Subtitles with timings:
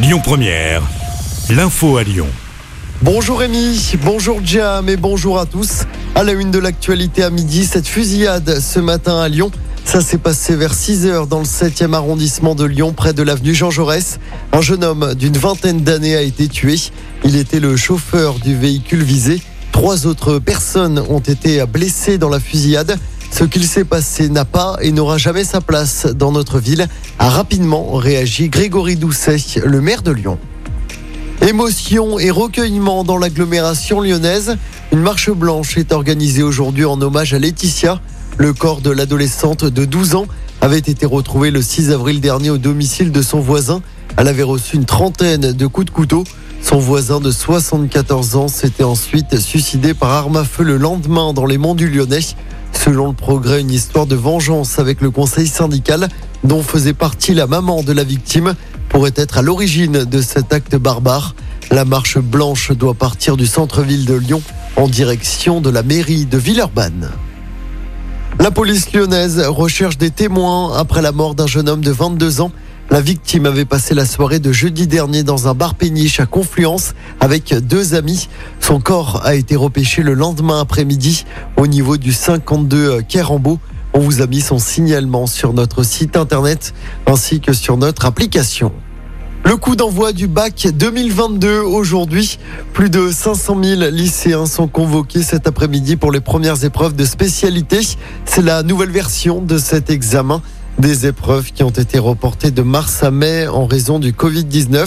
[0.00, 0.82] Lyon Première,
[1.50, 2.28] l'info à Lyon.
[3.02, 5.86] Bonjour Rémi, bonjour Jam et bonjour à tous.
[6.14, 9.50] À la une de l'actualité à midi, cette fusillade ce matin à Lyon.
[9.84, 13.56] Ça s'est passé vers 6 heures dans le 7e arrondissement de Lyon, près de l'avenue
[13.56, 14.20] Jean Jaurès.
[14.52, 16.76] Un jeune homme d'une vingtaine d'années a été tué.
[17.24, 19.42] Il était le chauffeur du véhicule visé.
[19.72, 22.96] Trois autres personnes ont été blessées dans la fusillade.
[23.38, 26.88] Ce qu'il s'est passé n'a pas et n'aura jamais sa place dans notre ville,
[27.20, 30.40] a rapidement réagi Grégory Doucet, le maire de Lyon.
[31.46, 34.56] Émotion et recueillement dans l'agglomération lyonnaise.
[34.90, 38.00] Une marche blanche est organisée aujourd'hui en hommage à Laetitia.
[38.38, 40.26] Le corps de l'adolescente de 12 ans
[40.60, 43.82] avait été retrouvé le 6 avril dernier au domicile de son voisin.
[44.16, 46.24] Elle avait reçu une trentaine de coups de couteau.
[46.60, 51.46] Son voisin de 74 ans s'était ensuite suicidé par arme à feu le lendemain dans
[51.46, 52.18] les monts du Lyonnais.
[52.84, 56.08] Selon le progrès, une histoire de vengeance avec le conseil syndical
[56.44, 58.54] dont faisait partie la maman de la victime
[58.88, 61.34] pourrait être à l'origine de cet acte barbare.
[61.72, 64.40] La marche blanche doit partir du centre-ville de Lyon
[64.76, 67.10] en direction de la mairie de Villeurbanne.
[68.38, 72.52] La police lyonnaise recherche des témoins après la mort d'un jeune homme de 22 ans.
[72.90, 76.94] La victime avait passé la soirée de jeudi dernier dans un bar péniche à Confluence
[77.18, 78.28] avec deux amis.
[78.68, 81.24] Son corps a été repêché le lendemain après-midi
[81.56, 83.58] au niveau du 52 Kerambo.
[83.94, 86.74] On vous a mis son signalement sur notre site internet
[87.06, 88.70] ainsi que sur notre application.
[89.46, 92.38] Le coup d'envoi du bac 2022 aujourd'hui.
[92.74, 97.80] Plus de 500 000 lycéens sont convoqués cet après-midi pour les premières épreuves de spécialité.
[98.26, 100.42] C'est la nouvelle version de cet examen.
[100.78, 104.86] Des épreuves qui ont été reportées de mars à mai en raison du Covid-19.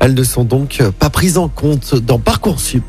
[0.00, 2.84] Elles ne sont donc pas prises en compte dans Parcoursup.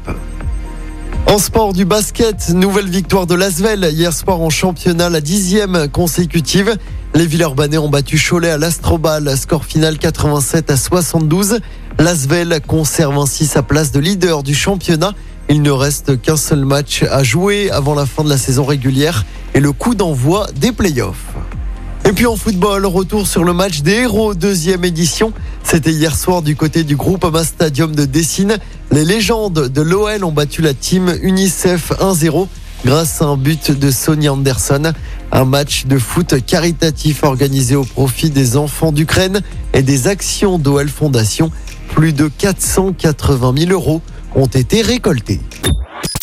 [1.26, 6.76] En sport du basket, nouvelle victoire de Lasvel hier soir en championnat, la dixième consécutive.
[7.16, 11.60] Les Villeurbanais ont battu Cholet à l'Astrobal, score final 87 à 72.
[11.98, 15.14] Lasvel conserve ainsi sa place de leader du championnat.
[15.50, 19.26] Il ne reste qu'un seul match à jouer avant la fin de la saison régulière
[19.53, 21.33] et le coup d'envoi des playoffs.
[22.06, 25.31] Et puis en football, retour sur le match des héros, deuxième édition.
[25.64, 28.58] C'était hier soir du côté du groupe Ama Stadium de Dessine.
[28.91, 32.47] Les légendes de l'OL ont battu la team UNICEF 1-0
[32.86, 34.91] grâce à un but de Sonny Anderson.
[35.31, 39.41] Un match de foot caritatif organisé au profit des enfants d'Ukraine
[39.74, 41.52] et des actions d'OL Fondation.
[41.96, 44.02] Plus de 480 000 euros
[44.35, 45.40] ont été récoltés.